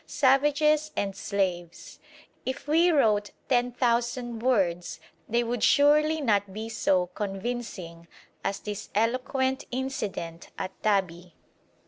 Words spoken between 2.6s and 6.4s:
we wrote ten thousand words they would surely